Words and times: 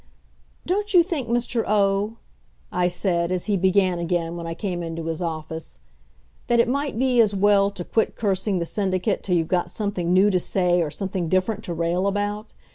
"Don't 0.65 0.95
you 0.95 1.03
think, 1.03 1.27
Mr. 1.29 1.63
O.," 1.67 2.17
I 2.71 2.87
said, 2.87 3.31
as 3.31 3.45
he 3.45 3.55
began 3.55 3.99
again 3.99 4.35
when 4.35 4.47
I 4.47 4.55
came 4.55 4.81
into 4.81 5.05
his 5.05 5.21
office, 5.21 5.79
"that 6.47 6.59
it 6.59 6.67
might 6.67 6.97
be 6.97 7.21
as 7.21 7.35
well 7.35 7.69
to 7.69 7.83
quit 7.83 8.15
cursing 8.15 8.57
the 8.57 8.65
Syndicate 8.65 9.21
till 9.21 9.35
you've 9.37 9.47
got 9.47 9.69
something 9.69 10.11
new 10.11 10.31
to 10.31 10.39
say 10.39 10.81
or 10.81 10.89
something 10.89 11.29
different 11.29 11.63
to 11.65 11.73
rail 11.75 12.07
about? 12.07 12.51